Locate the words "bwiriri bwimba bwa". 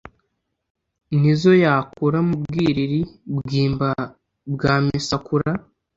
2.43-4.73